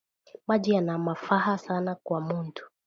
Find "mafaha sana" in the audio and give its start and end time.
0.97-1.95